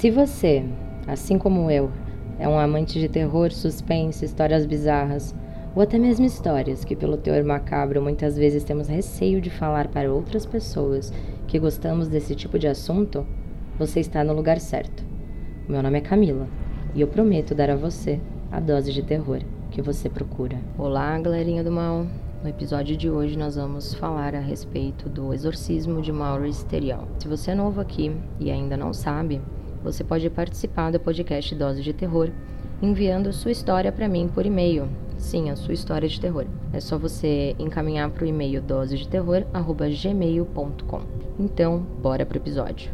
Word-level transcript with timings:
Se 0.00 0.10
você, 0.10 0.64
assim 1.06 1.36
como 1.36 1.70
eu, 1.70 1.90
é 2.38 2.48
um 2.48 2.58
amante 2.58 2.98
de 2.98 3.06
terror, 3.06 3.52
suspense, 3.52 4.24
histórias 4.24 4.64
bizarras, 4.64 5.34
ou 5.76 5.82
até 5.82 5.98
mesmo 5.98 6.24
histórias 6.24 6.86
que, 6.86 6.96
pelo 6.96 7.18
teor 7.18 7.44
macabro, 7.44 8.00
muitas 8.00 8.34
vezes 8.34 8.64
temos 8.64 8.88
receio 8.88 9.42
de 9.42 9.50
falar 9.50 9.88
para 9.88 10.10
outras 10.10 10.46
pessoas 10.46 11.12
que 11.46 11.58
gostamos 11.58 12.08
desse 12.08 12.34
tipo 12.34 12.58
de 12.58 12.66
assunto, 12.66 13.26
você 13.78 14.00
está 14.00 14.24
no 14.24 14.32
lugar 14.32 14.58
certo. 14.58 15.04
Meu 15.68 15.82
nome 15.82 15.98
é 15.98 16.00
Camila 16.00 16.48
e 16.94 17.02
eu 17.02 17.06
prometo 17.06 17.54
dar 17.54 17.68
a 17.68 17.76
você 17.76 18.18
a 18.50 18.58
dose 18.58 18.94
de 18.94 19.02
terror 19.02 19.40
que 19.70 19.82
você 19.82 20.08
procura. 20.08 20.56
Olá, 20.78 21.18
galerinha 21.18 21.62
do 21.62 21.70
mal. 21.70 22.06
No 22.42 22.48
episódio 22.48 22.96
de 22.96 23.10
hoje 23.10 23.36
nós 23.36 23.54
vamos 23.54 23.92
falar 23.92 24.34
a 24.34 24.40
respeito 24.40 25.10
do 25.10 25.34
exorcismo 25.34 26.00
de 26.00 26.10
Maurice 26.10 26.64
Terial. 26.64 27.06
Se 27.18 27.28
você 27.28 27.50
é 27.50 27.54
novo 27.54 27.82
aqui 27.82 28.16
e 28.38 28.50
ainda 28.50 28.78
não 28.78 28.94
sabe, 28.94 29.42
você 29.82 30.04
pode 30.04 30.30
participar 30.30 30.90
do 30.90 31.00
podcast 31.00 31.54
Dose 31.54 31.82
de 31.82 31.92
Terror 31.92 32.30
enviando 32.82 33.30
sua 33.32 33.50
história 33.50 33.90
para 33.92 34.08
mim 34.08 34.30
por 34.32 34.46
e-mail. 34.46 34.88
Sim, 35.16 35.50
a 35.50 35.56
sua 35.56 35.74
história 35.74 36.08
de 36.08 36.18
terror. 36.18 36.46
É 36.72 36.80
só 36.80 36.96
você 36.96 37.54
encaminhar 37.58 38.08
para 38.10 38.24
o 38.24 38.26
e-mail 38.26 38.62
dosedeterror@gmail.com. 38.62 41.02
Então, 41.38 41.84
bora 42.02 42.24
pro 42.24 42.38
episódio. 42.38 42.90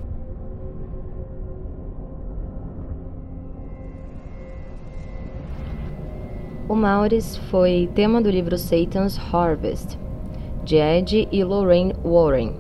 O 6.69 6.75
Maurice 6.75 7.39
foi 7.43 7.89
tema 7.95 8.21
do 8.21 8.29
livro 8.29 8.59
Satan's 8.59 9.17
Harvest, 9.33 9.97
de 10.65 10.75
Ed 10.75 11.29
e 11.31 11.45
Lorraine 11.45 11.95
Warren, 12.05 12.57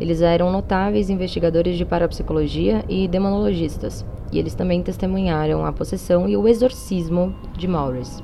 eles 0.00 0.20
eram 0.20 0.50
notáveis 0.50 1.08
investigadores 1.08 1.76
de 1.76 1.84
parapsicologia 1.84 2.84
e 2.88 3.06
demonologistas, 3.06 4.04
e 4.32 4.38
eles 4.38 4.54
também 4.54 4.82
testemunharam 4.82 5.64
a 5.64 5.72
possessão 5.72 6.28
e 6.28 6.36
o 6.36 6.48
exorcismo 6.48 7.34
de 7.56 7.68
Maurice. 7.68 8.22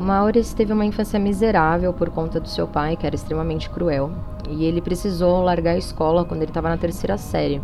Maurice 0.00 0.56
teve 0.56 0.72
uma 0.72 0.84
infância 0.84 1.18
miserável 1.18 1.92
por 1.92 2.08
conta 2.10 2.40
do 2.40 2.48
seu 2.48 2.66
pai, 2.66 2.96
que 2.96 3.06
era 3.06 3.14
extremamente 3.14 3.68
cruel, 3.68 4.10
e 4.48 4.64
ele 4.64 4.80
precisou 4.80 5.42
largar 5.42 5.72
a 5.72 5.78
escola 5.78 6.24
quando 6.24 6.42
ele 6.42 6.50
estava 6.50 6.70
na 6.70 6.78
terceira 6.78 7.18
série 7.18 7.60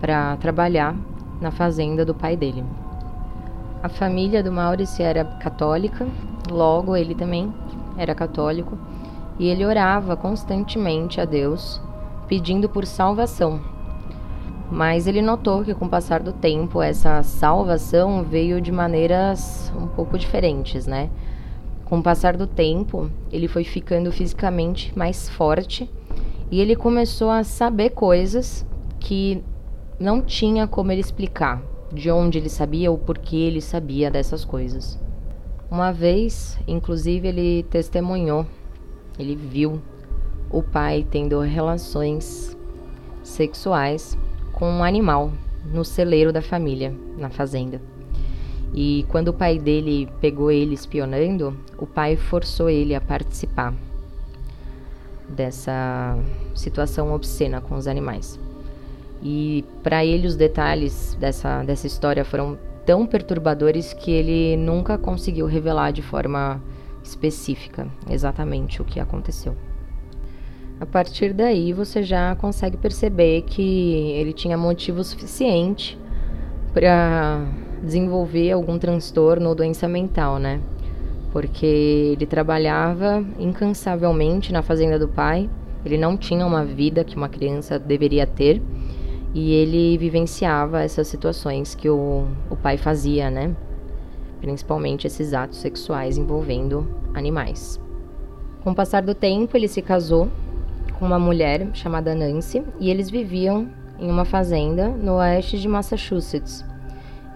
para 0.00 0.36
trabalhar 0.36 0.94
na 1.40 1.50
fazenda 1.50 2.04
do 2.04 2.14
pai 2.14 2.36
dele. 2.36 2.64
A 3.82 3.88
família 3.88 4.42
do 4.42 4.52
Maurice 4.52 5.02
era 5.02 5.24
católica, 5.24 6.06
logo 6.50 6.96
ele 6.96 7.14
também 7.14 7.52
era 7.96 8.14
católico, 8.14 8.78
e 9.38 9.48
ele 9.48 9.66
orava 9.66 10.16
constantemente 10.16 11.20
a 11.20 11.24
Deus 11.24 11.80
pedindo 12.28 12.68
por 12.68 12.86
salvação. 12.86 13.60
Mas 14.70 15.06
ele 15.06 15.22
notou 15.22 15.64
que 15.64 15.74
com 15.74 15.86
o 15.86 15.88
passar 15.88 16.22
do 16.22 16.32
tempo 16.32 16.82
essa 16.82 17.22
salvação 17.22 18.22
veio 18.22 18.60
de 18.60 18.70
maneiras 18.70 19.72
um 19.74 19.86
pouco 19.86 20.18
diferentes, 20.18 20.86
né? 20.86 21.08
Com 21.86 22.00
o 22.00 22.02
passar 22.02 22.36
do 22.36 22.46
tempo, 22.46 23.10
ele 23.32 23.48
foi 23.48 23.64
ficando 23.64 24.12
fisicamente 24.12 24.96
mais 24.96 25.28
forte 25.30 25.90
e 26.50 26.60
ele 26.60 26.76
começou 26.76 27.30
a 27.30 27.42
saber 27.42 27.90
coisas 27.90 28.66
que 29.00 29.42
não 29.98 30.20
tinha 30.20 30.66
como 30.66 30.92
ele 30.92 31.00
explicar 31.00 31.62
de 31.90 32.10
onde 32.10 32.36
ele 32.36 32.50
sabia 32.50 32.90
ou 32.90 32.98
por 32.98 33.16
que 33.16 33.36
ele 33.36 33.62
sabia 33.62 34.10
dessas 34.10 34.44
coisas. 34.44 35.00
Uma 35.70 35.92
vez, 35.92 36.58
inclusive, 36.66 37.28
ele 37.28 37.62
testemunhou, 37.64 38.46
ele 39.18 39.34
viu 39.34 39.80
o 40.50 40.62
pai 40.62 41.06
tendo 41.10 41.40
relações 41.40 42.56
sexuais 43.22 44.16
com 44.52 44.70
um 44.70 44.82
animal 44.82 45.32
no 45.72 45.84
celeiro 45.84 46.32
da 46.32 46.42
família, 46.42 46.94
na 47.16 47.28
fazenda. 47.28 47.80
E 48.74 49.06
quando 49.08 49.28
o 49.28 49.32
pai 49.32 49.58
dele 49.58 50.08
pegou 50.20 50.50
ele 50.50 50.74
espionando, 50.74 51.56
o 51.78 51.86
pai 51.86 52.16
forçou 52.16 52.68
ele 52.68 52.94
a 52.94 53.00
participar 53.00 53.74
dessa 55.28 56.18
situação 56.54 57.12
obscena 57.12 57.60
com 57.60 57.76
os 57.76 57.86
animais. 57.86 58.38
E 59.22 59.64
para 59.82 60.04
ele 60.04 60.26
os 60.26 60.36
detalhes 60.36 61.16
dessa, 61.18 61.62
dessa 61.64 61.86
história 61.86 62.24
foram 62.24 62.58
tão 62.86 63.06
perturbadores 63.06 63.92
que 63.92 64.10
ele 64.10 64.56
nunca 64.56 64.96
conseguiu 64.96 65.46
revelar 65.46 65.90
de 65.90 66.02
forma 66.02 66.62
específica 67.02 67.86
exatamente 68.08 68.80
o 68.80 68.84
que 68.84 69.00
aconteceu. 69.00 69.56
A 70.80 70.86
partir 70.86 71.32
daí 71.32 71.72
você 71.72 72.04
já 72.04 72.36
consegue 72.36 72.76
perceber 72.76 73.42
que 73.42 74.12
ele 74.12 74.32
tinha 74.32 74.56
motivo 74.56 75.02
suficiente 75.02 75.98
para 76.72 77.44
desenvolver 77.82 78.52
algum 78.52 78.78
transtorno 78.78 79.48
ou 79.48 79.54
doença 79.56 79.88
mental, 79.88 80.38
né? 80.38 80.60
Porque 81.32 81.66
ele 82.14 82.26
trabalhava 82.26 83.24
incansavelmente 83.40 84.52
na 84.52 84.62
fazenda 84.62 84.98
do 85.00 85.08
pai, 85.08 85.50
ele 85.84 85.98
não 85.98 86.16
tinha 86.16 86.46
uma 86.46 86.64
vida 86.64 87.02
que 87.02 87.16
uma 87.16 87.28
criança 87.28 87.76
deveria 87.76 88.26
ter 88.26 88.62
e 89.34 89.52
ele 89.52 89.98
vivenciava 89.98 90.82
essas 90.82 91.08
situações 91.08 91.74
que 91.74 91.90
o, 91.90 92.26
o 92.48 92.56
pai 92.56 92.76
fazia, 92.76 93.30
né? 93.30 93.54
Principalmente 94.40 95.08
esses 95.08 95.34
atos 95.34 95.58
sexuais 95.58 96.16
envolvendo 96.16 96.86
animais. 97.14 97.80
Com 98.62 98.70
o 98.70 98.74
passar 98.74 99.02
do 99.02 99.14
tempo, 99.14 99.56
ele 99.56 99.66
se 99.66 99.82
casou 99.82 100.28
com 100.98 101.06
uma 101.06 101.18
mulher 101.18 101.68
chamada 101.72 102.14
Nancy 102.14 102.62
e 102.80 102.90
eles 102.90 103.08
viviam 103.08 103.68
em 103.98 104.10
uma 104.10 104.24
fazenda 104.24 104.88
no 104.88 105.14
oeste 105.14 105.58
de 105.58 105.68
Massachusetts. 105.68 106.64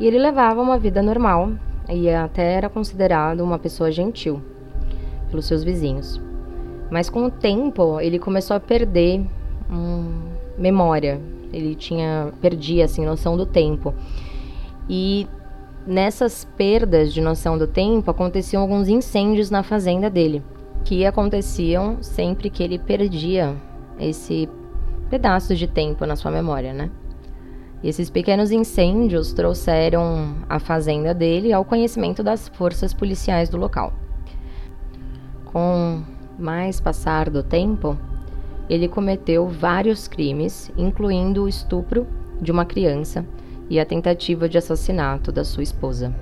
E 0.00 0.06
ele 0.06 0.18
levava 0.18 0.60
uma 0.60 0.78
vida 0.78 1.02
normal 1.02 1.52
e 1.88 2.10
até 2.10 2.54
era 2.54 2.68
considerado 2.68 3.40
uma 3.40 3.58
pessoa 3.58 3.90
gentil 3.90 4.42
pelos 5.30 5.46
seus 5.46 5.62
vizinhos. 5.62 6.20
Mas 6.90 7.08
com 7.08 7.24
o 7.24 7.30
tempo 7.30 8.00
ele 8.00 8.18
começou 8.18 8.56
a 8.56 8.60
perder 8.60 9.24
hum, 9.70 10.28
memória. 10.58 11.20
Ele 11.52 11.74
tinha 11.74 12.32
perdia 12.40 12.84
assim 12.84 13.04
noção 13.04 13.36
do 13.36 13.46
tempo. 13.46 13.94
E 14.88 15.26
nessas 15.86 16.44
perdas 16.56 17.12
de 17.12 17.20
noção 17.20 17.56
do 17.56 17.66
tempo 17.66 18.10
aconteciam 18.10 18.62
alguns 18.62 18.88
incêndios 18.88 19.50
na 19.50 19.62
fazenda 19.62 20.10
dele 20.10 20.42
que 20.84 21.06
aconteciam 21.06 22.02
sempre 22.02 22.50
que 22.50 22.62
ele 22.62 22.78
perdia 22.78 23.56
esse 23.98 24.48
pedaço 25.08 25.54
de 25.54 25.66
tempo 25.66 26.04
na 26.06 26.16
sua 26.16 26.30
memória, 26.30 26.72
né? 26.72 26.90
E 27.82 27.88
esses 27.88 28.08
pequenos 28.08 28.50
incêndios 28.50 29.32
trouxeram 29.32 30.36
a 30.48 30.58
fazenda 30.58 31.12
dele 31.12 31.52
ao 31.52 31.64
conhecimento 31.64 32.22
das 32.22 32.48
forças 32.48 32.94
policiais 32.94 33.48
do 33.48 33.56
local. 33.56 33.92
Com 35.46 36.02
mais 36.38 36.80
passar 36.80 37.28
do 37.28 37.42
tempo, 37.42 37.98
ele 38.70 38.88
cometeu 38.88 39.48
vários 39.48 40.06
crimes, 40.08 40.72
incluindo 40.76 41.42
o 41.42 41.48
estupro 41.48 42.06
de 42.40 42.50
uma 42.50 42.64
criança 42.64 43.26
e 43.68 43.78
a 43.78 43.84
tentativa 43.84 44.48
de 44.48 44.58
assassinato 44.58 45.32
da 45.32 45.44
sua 45.44 45.62
esposa. 45.62 46.14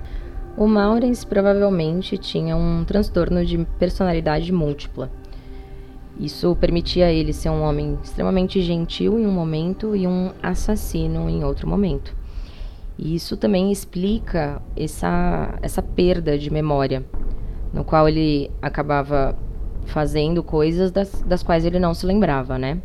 O 0.57 0.67
Maurens 0.67 1.23
provavelmente 1.23 2.17
tinha 2.17 2.57
um 2.57 2.83
transtorno 2.83 3.45
de 3.45 3.57
personalidade 3.79 4.51
múltipla. 4.51 5.09
Isso 6.19 6.55
permitia 6.57 7.05
a 7.05 7.11
ele 7.11 7.31
ser 7.31 7.49
um 7.49 7.61
homem 7.63 7.97
extremamente 8.03 8.61
gentil 8.61 9.17
em 9.17 9.25
um 9.25 9.31
momento 9.31 9.95
e 9.95 10.05
um 10.05 10.31
assassino 10.43 11.29
em 11.29 11.43
outro 11.45 11.67
momento. 11.67 12.13
E 12.97 13.15
isso 13.15 13.37
também 13.37 13.71
explica 13.71 14.61
essa, 14.75 15.57
essa 15.61 15.81
perda 15.81 16.37
de 16.37 16.51
memória, 16.51 17.03
no 17.73 17.85
qual 17.85 18.07
ele 18.09 18.51
acabava 18.61 19.37
fazendo 19.85 20.43
coisas 20.43 20.91
das, 20.91 21.21
das 21.21 21.41
quais 21.41 21.65
ele 21.65 21.79
não 21.79 21.93
se 21.93 22.05
lembrava, 22.05 22.57
né? 22.57 22.81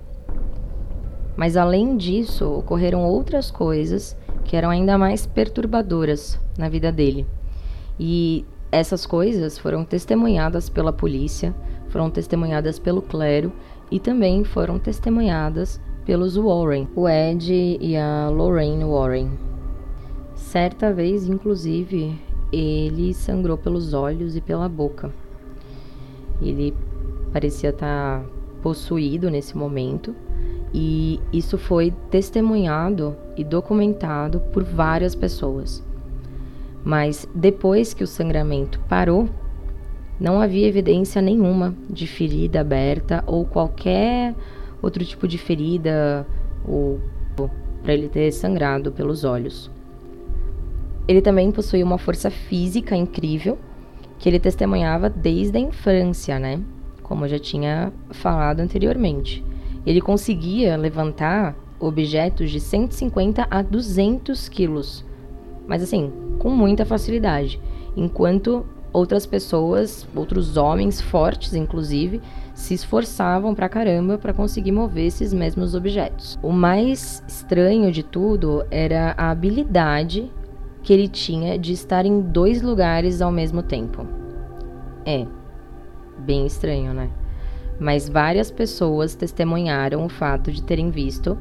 Mas 1.37 1.57
além 1.57 1.97
disso, 1.97 2.49
ocorreram 2.49 3.05
outras 3.05 3.51
coisas 3.51 4.17
que 4.45 4.57
eram 4.57 4.71
ainda 4.71 4.97
mais 4.97 5.27
perturbadoras 5.27 6.41
na 6.57 6.69
vida 6.69 6.91
dele. 6.93 7.27
E 7.99 8.45
essas 8.71 9.07
coisas 9.07 9.59
foram 9.59 9.85
testemunhadas 9.85 10.69
pela 10.69 10.93
polícia, 10.93 11.55
foram 11.89 12.11
testemunhadas 12.11 12.79
pelo 12.79 13.01
clero 13.01 13.53
e 13.91 13.99
também 13.99 14.45
foram 14.45 14.79
testemunhadas 14.79 15.81
pelos 16.05 16.37
Warren, 16.37 16.89
o 16.95 17.09
Ed 17.09 17.79
e 17.81 17.97
a 17.97 18.29
Lorraine 18.29 18.85
Warren. 18.85 19.31
Certa 20.35 20.93
vez, 20.93 21.29
inclusive, 21.29 22.19
ele 22.53 23.13
sangrou 23.15 23.57
pelos 23.57 23.93
olhos 23.93 24.37
e 24.37 24.41
pela 24.41 24.69
boca. 24.69 25.13
Ele 26.41 26.75
parecia 27.33 27.71
estar 27.71 28.25
possuído 28.63 29.31
nesse 29.31 29.57
momento, 29.57 30.15
e 30.73 31.21
isso 31.33 31.57
foi 31.57 31.93
testemunhado 32.11 33.17
e 33.37 33.45
documentado 33.45 34.41
por 34.53 34.63
várias 34.63 35.15
pessoas. 35.15 35.86
Mas 36.87 37.29
depois 37.35 37.93
que 37.93 38.05
o 38.05 38.07
sangramento 38.07 38.79
parou, 38.89 39.29
não 40.21 40.41
havia 40.41 40.69
evidência 40.69 41.21
nenhuma 41.21 41.75
de 41.91 42.07
ferida 42.07 42.61
aberta 42.61 43.25
ou 43.27 43.45
qualquer 43.45 44.37
outro 44.81 45.05
tipo 45.05 45.27
de 45.27 45.37
ferida 45.37 46.25
ou 46.65 47.01
para 47.83 47.93
ele 47.93 48.09
ter 48.09 48.31
sangrado 48.31 48.93
pelos 48.93 49.25
olhos. 49.25 49.69
Ele 51.09 51.21
também 51.21 51.51
possuía 51.51 51.85
uma 51.85 51.99
força 51.99 52.31
física 52.31 52.95
incrível 52.95 53.59
que 54.21 54.29
ele 54.29 54.39
testemunhava 54.39 55.11
desde 55.11 55.59
a 55.59 55.61
infância, 55.61 56.39
né? 56.39 56.61
Como 57.03 57.25
eu 57.25 57.29
já 57.31 57.39
tinha 57.41 57.93
falado 58.13 58.61
anteriormente. 58.61 59.45
Ele 59.85 60.01
conseguia 60.01 60.77
levantar 60.77 61.57
objetos 61.81 62.49
de 62.49 62.61
150 62.61 63.45
a 63.51 63.61
200 63.61 64.49
quilos, 64.49 65.05
mas 65.67 65.83
assim, 65.83 66.13
com 66.39 66.51
muita 66.51 66.85
facilidade. 66.85 67.61
Enquanto 67.97 68.67
outras 68.93 69.27
pessoas, 69.27 70.09
outros 70.15 70.57
homens 70.57 71.01
fortes, 71.01 71.55
inclusive, 71.55 72.21
se 72.55 72.73
esforçavam 72.73 73.55
pra 73.55 73.69
caramba 73.69 74.17
para 74.17 74.33
conseguir 74.33 74.73
mover 74.73 75.07
esses 75.07 75.33
mesmos 75.35 75.75
objetos. 75.75 76.39
O 76.43 76.51
mais 76.51 77.23
estranho 77.29 77.93
de 77.93 78.03
tudo 78.03 78.65
era 78.71 79.15
a 79.19 79.31
habilidade 79.31 80.33
que 80.83 80.93
ele 80.93 81.09
tinha 81.09 81.59
de 81.59 81.73
estar 81.73 82.07
em 82.07 82.21
dois 82.21 82.63
lugares 82.63 83.21
ao 83.21 83.31
mesmo 83.31 83.63
tempo. 83.63 84.07
É, 85.05 85.27
bem 86.19 86.47
estranho, 86.47 86.95
né? 86.95 87.11
Mas 87.79 88.09
várias 88.09 88.51
pessoas 88.51 89.15
testemunharam 89.15 90.05
o 90.05 90.09
fato 90.09 90.51
de 90.51 90.63
terem 90.63 90.91
visto 90.91 91.37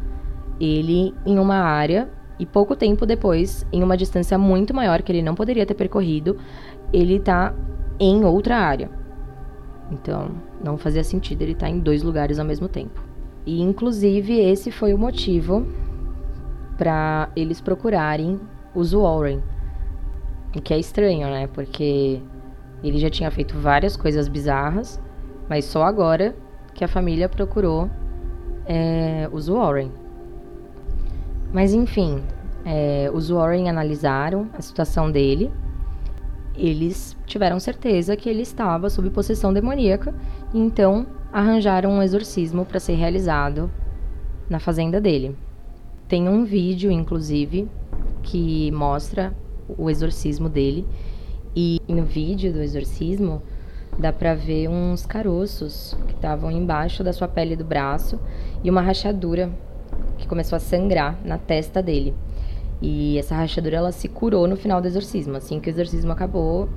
ele 0.59 1.13
em 1.25 1.37
uma 1.37 1.57
área 1.57 2.09
e 2.39 2.45
pouco 2.45 2.75
tempo 2.75 3.05
depois, 3.05 3.65
em 3.71 3.81
uma 3.81 3.95
distância 3.95 4.37
muito 4.37 4.73
maior 4.73 5.01
que 5.01 5.11
ele 5.11 5.21
não 5.21 5.35
poderia 5.35 5.65
ter 5.65 5.73
percorrido, 5.73 6.37
ele 6.91 7.19
tá 7.19 7.53
em 7.99 8.23
outra 8.25 8.57
área. 8.57 8.89
Então, 9.91 10.31
não 10.63 10.77
fazia 10.77 11.03
sentido 11.03 11.41
ele 11.41 11.53
estar 11.53 11.67
tá 11.67 11.71
em 11.71 11.79
dois 11.79 12.03
lugares 12.03 12.39
ao 12.39 12.45
mesmo 12.45 12.67
tempo. 12.67 13.01
E 13.45 13.61
inclusive 13.61 14.39
esse 14.39 14.71
foi 14.71 14.93
o 14.93 14.97
motivo 14.97 15.65
para 16.77 17.29
eles 17.35 17.61
procurarem 17.61 18.39
os 18.73 18.91
Warren. 18.91 19.41
O 20.55 20.61
que 20.61 20.73
é 20.73 20.79
estranho, 20.79 21.27
né? 21.27 21.47
Porque 21.47 22.21
ele 22.83 22.97
já 22.97 23.09
tinha 23.09 23.29
feito 23.31 23.57
várias 23.57 23.95
coisas 23.95 24.27
bizarras, 24.27 25.01
mas 25.49 25.65
só 25.65 25.83
agora 25.83 26.35
que 26.73 26.83
a 26.83 26.87
família 26.87 27.29
procurou 27.29 27.89
é, 28.65 29.29
os 29.31 29.47
Warren. 29.47 29.91
Mas 31.55 31.73
enfim, 31.73 32.21
é, 32.65 33.09
os 33.13 33.29
Warren 33.29 33.69
analisaram 33.69 34.49
a 34.57 34.61
situação 34.61 35.09
dele. 35.09 35.49
Eles 36.53 37.15
tiveram 37.25 37.61
certeza 37.61 38.13
que 38.17 38.27
ele 38.27 38.41
estava 38.41 38.89
sob 38.89 39.09
possessão 39.09 39.53
demoníaca 39.53 40.13
então 40.53 41.07
arranjaram 41.31 41.91
um 41.91 42.03
exorcismo 42.03 42.65
para 42.65 42.77
ser 42.77 42.95
realizado 42.95 43.71
na 44.49 44.59
fazenda 44.59 44.99
dele. 44.99 45.33
Tem 46.09 46.27
um 46.27 46.43
vídeo, 46.43 46.91
inclusive, 46.91 47.69
que 48.21 48.69
mostra 48.71 49.33
o 49.77 49.89
exorcismo 49.89 50.49
dele 50.49 50.85
e 51.55 51.79
no 51.87 52.03
vídeo 52.03 52.51
do 52.51 52.59
exorcismo 52.59 53.41
dá 53.97 54.11
para 54.11 54.35
ver 54.35 54.67
uns 54.67 55.05
caroços 55.05 55.95
que 56.05 56.15
estavam 56.15 56.51
embaixo 56.51 57.01
da 57.01 57.13
sua 57.13 57.29
pele 57.29 57.55
do 57.55 57.63
braço 57.63 58.19
e 58.61 58.69
uma 58.69 58.81
rachadura 58.81 59.49
que 60.17 60.27
começou 60.27 60.55
a 60.55 60.59
sangrar 60.59 61.19
na 61.23 61.37
testa 61.37 61.81
dele. 61.81 62.13
E 62.81 63.17
essa 63.17 63.35
rachadura 63.35 63.77
ela 63.77 63.91
se 63.91 64.07
curou 64.07 64.47
no 64.47 64.55
final 64.55 64.81
do 64.81 64.87
exorcismo. 64.87 65.37
Assim 65.37 65.59
que 65.59 65.69
o 65.69 65.71
exorcismo 65.71 66.11
acabou, 66.11 66.69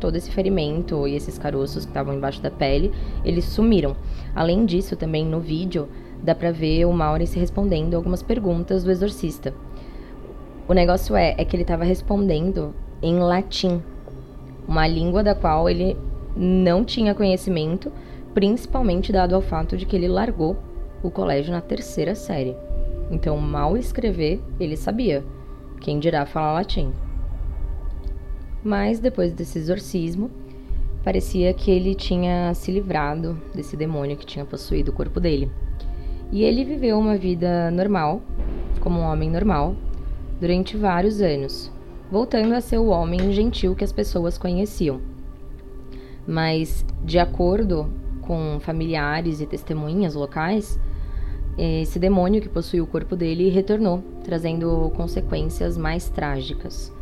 todo 0.00 0.16
esse 0.16 0.30
ferimento 0.30 1.06
e 1.06 1.14
esses 1.14 1.38
caroços 1.38 1.84
que 1.84 1.90
estavam 1.90 2.14
embaixo 2.14 2.42
da 2.42 2.50
pele, 2.50 2.92
eles 3.24 3.44
sumiram. 3.44 3.96
Além 4.34 4.66
disso, 4.66 4.96
também 4.96 5.24
no 5.24 5.38
vídeo 5.38 5.88
dá 6.22 6.34
pra 6.34 6.50
ver 6.50 6.84
o 6.86 6.92
Maureen 6.92 7.28
respondendo 7.34 7.94
algumas 7.94 8.22
perguntas 8.22 8.82
do 8.82 8.90
exorcista. 8.90 9.54
O 10.68 10.72
negócio 10.72 11.14
é, 11.14 11.34
é 11.38 11.44
que 11.44 11.54
ele 11.54 11.62
estava 11.62 11.84
respondendo 11.84 12.74
em 13.00 13.18
latim, 13.18 13.82
uma 14.66 14.86
língua 14.86 15.22
da 15.22 15.34
qual 15.34 15.68
ele 15.68 15.96
não 16.36 16.84
tinha 16.84 17.14
conhecimento, 17.14 17.92
principalmente 18.32 19.12
dado 19.12 19.34
ao 19.34 19.42
fato 19.42 19.76
de 19.76 19.84
que 19.84 19.94
ele 19.94 20.08
largou 20.08 20.56
o 21.02 21.10
colégio 21.10 21.52
na 21.52 21.60
terceira 21.60 22.14
série. 22.14 22.56
Então, 23.12 23.36
mal 23.36 23.76
escrever, 23.76 24.42
ele 24.58 24.74
sabia, 24.74 25.22
quem 25.82 26.00
dirá 26.00 26.24
falar 26.24 26.54
latim. 26.54 26.90
Mas 28.64 28.98
depois 28.98 29.34
desse 29.34 29.58
exorcismo, 29.58 30.30
parecia 31.04 31.52
que 31.52 31.70
ele 31.70 31.94
tinha 31.94 32.54
se 32.54 32.72
livrado 32.72 33.36
desse 33.54 33.76
demônio 33.76 34.16
que 34.16 34.24
tinha 34.24 34.46
possuído 34.46 34.90
o 34.90 34.94
corpo 34.94 35.20
dele. 35.20 35.50
E 36.32 36.42
ele 36.42 36.64
viveu 36.64 36.98
uma 36.98 37.18
vida 37.18 37.70
normal, 37.70 38.22
como 38.80 38.98
um 38.98 39.04
homem 39.04 39.30
normal, 39.30 39.76
durante 40.40 40.74
vários 40.74 41.20
anos, 41.20 41.70
voltando 42.10 42.54
a 42.54 42.62
ser 42.62 42.78
o 42.78 42.86
homem 42.86 43.30
gentil 43.30 43.74
que 43.74 43.84
as 43.84 43.92
pessoas 43.92 44.38
conheciam. 44.38 45.02
Mas, 46.26 46.82
de 47.04 47.18
acordo 47.18 47.92
com 48.22 48.58
familiares 48.60 49.42
e 49.42 49.46
testemunhas 49.46 50.14
locais, 50.14 50.80
esse 51.58 51.98
demônio 51.98 52.40
que 52.40 52.48
possuía 52.48 52.82
o 52.82 52.86
corpo 52.86 53.14
dele 53.14 53.50
retornou, 53.50 54.02
trazendo 54.24 54.90
consequências 54.96 55.76
mais 55.76 56.08
trágicas. 56.08 56.92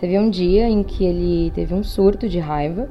Teve 0.00 0.18
um 0.18 0.30
dia 0.30 0.68
em 0.68 0.82
que 0.82 1.04
ele 1.04 1.50
teve 1.50 1.74
um 1.74 1.84
surto 1.84 2.28
de 2.28 2.38
raiva 2.38 2.88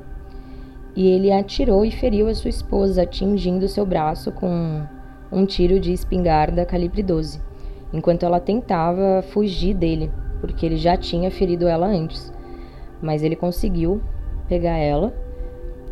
e 0.96 1.08
ele 1.08 1.32
atirou 1.32 1.84
e 1.84 1.92
feriu 1.92 2.28
a 2.28 2.36
sua 2.36 2.50
esposa, 2.50 3.02
atingindo 3.02 3.68
seu 3.68 3.86
braço 3.86 4.32
com 4.32 4.84
um 5.32 5.46
tiro 5.46 5.80
de 5.80 5.92
espingarda 5.92 6.66
calibre 6.66 7.04
12, 7.04 7.42
enquanto 7.92 8.24
ela 8.24 8.40
tentava 8.40 9.22
fugir 9.22 9.74
dele, 9.74 10.12
porque 10.40 10.66
ele 10.66 10.78
já 10.78 10.96
tinha 10.96 11.30
ferido 11.30 11.68
ela 11.68 11.88
antes. 11.88 12.32
Mas 13.02 13.24
ele 13.24 13.36
conseguiu 13.36 14.02
pegar 14.48 14.78
ela, 14.78 15.14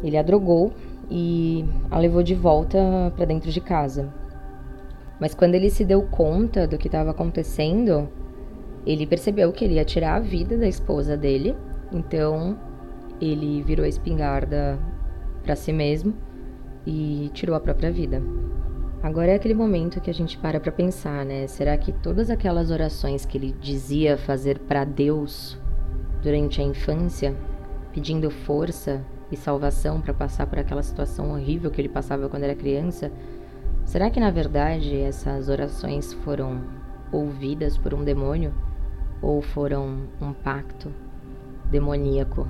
ele 0.03 0.17
a 0.17 0.23
drogou 0.23 0.71
e 1.09 1.65
a 1.89 1.97
levou 1.97 2.23
de 2.23 2.35
volta 2.35 3.11
para 3.15 3.25
dentro 3.25 3.51
de 3.51 3.61
casa. 3.61 4.13
Mas 5.19 5.33
quando 5.33 5.55
ele 5.55 5.69
se 5.69 5.83
deu 5.83 6.03
conta 6.03 6.67
do 6.67 6.77
que 6.77 6.87
estava 6.87 7.11
acontecendo, 7.11 8.07
ele 8.85 9.07
percebeu 9.07 9.51
que 9.51 9.65
ele 9.65 9.75
ia 9.75 9.85
tirar 9.85 10.15
a 10.15 10.19
vida 10.19 10.57
da 10.57 10.67
esposa 10.67 11.17
dele. 11.17 11.55
Então, 11.91 12.57
ele 13.19 13.61
virou 13.63 13.85
a 13.85 13.89
espingarda 13.89 14.79
para 15.43 15.55
si 15.55 15.73
mesmo 15.73 16.13
e 16.85 17.29
tirou 17.33 17.55
a 17.55 17.59
própria 17.59 17.91
vida. 17.91 18.21
Agora 19.01 19.31
é 19.31 19.35
aquele 19.35 19.53
momento 19.53 20.01
que 20.01 20.09
a 20.09 20.13
gente 20.13 20.37
para 20.37 20.59
para 20.59 20.71
pensar, 20.71 21.25
né? 21.25 21.47
Será 21.47 21.77
que 21.77 21.91
todas 21.91 22.29
aquelas 22.29 22.71
orações 22.71 23.25
que 23.25 23.37
ele 23.37 23.55
dizia 23.59 24.17
fazer 24.17 24.59
para 24.59 24.83
Deus 24.83 25.57
durante 26.21 26.61
a 26.61 26.63
infância, 26.63 27.35
pedindo 27.93 28.29
força 28.31 29.05
e 29.31 29.37
salvação 29.37 30.01
para 30.01 30.13
passar 30.13 30.47
por 30.47 30.57
aquela 30.57 30.81
situação 30.81 31.31
horrível 31.31 31.69
que 31.69 31.79
ele 31.79 31.89
passava 31.89 32.27
quando 32.27 32.43
era 32.43 32.55
criança, 32.55 33.11
Será 33.87 34.09
que 34.09 34.19
na 34.19 34.29
verdade 34.29 34.99
essas 34.99 35.47
orações 35.47 36.11
foram 36.11 36.61
ouvidas 37.09 37.77
por 37.77 37.93
um 37.93 38.03
demônio? 38.03 38.53
Ou 39.21 39.41
foram 39.41 40.09
um 40.21 40.33
pacto 40.33 40.91
demoníaco 41.71 42.45